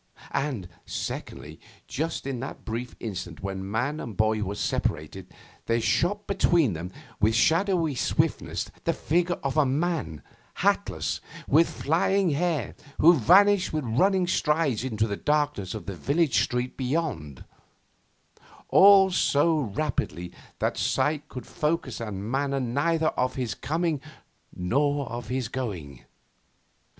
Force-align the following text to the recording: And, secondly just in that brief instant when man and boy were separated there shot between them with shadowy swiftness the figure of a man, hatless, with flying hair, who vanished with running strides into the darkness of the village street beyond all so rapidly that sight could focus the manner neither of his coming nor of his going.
And, 0.31 0.67
secondly 0.83 1.59
just 1.87 2.25
in 2.25 2.39
that 2.39 2.65
brief 2.65 2.95
instant 2.99 3.43
when 3.43 3.69
man 3.69 3.99
and 3.99 4.17
boy 4.17 4.41
were 4.41 4.55
separated 4.55 5.27
there 5.67 5.79
shot 5.79 6.25
between 6.25 6.73
them 6.73 6.89
with 7.19 7.35
shadowy 7.35 7.93
swiftness 7.93 8.71
the 8.83 8.93
figure 8.93 9.37
of 9.43 9.57
a 9.57 9.65
man, 9.67 10.23
hatless, 10.55 11.21
with 11.47 11.69
flying 11.69 12.31
hair, 12.31 12.73
who 12.97 13.13
vanished 13.13 13.73
with 13.73 13.83
running 13.85 14.25
strides 14.25 14.83
into 14.83 15.05
the 15.05 15.17
darkness 15.17 15.75
of 15.75 15.85
the 15.85 15.93
village 15.95 16.41
street 16.45 16.77
beyond 16.77 17.45
all 18.69 19.11
so 19.11 19.55
rapidly 19.59 20.31
that 20.57 20.77
sight 20.79 21.27
could 21.29 21.45
focus 21.45 21.99
the 21.99 22.11
manner 22.11 22.59
neither 22.59 23.09
of 23.09 23.35
his 23.35 23.53
coming 23.53 24.01
nor 24.51 25.07
of 25.11 25.27
his 25.27 25.47
going. 25.47 26.05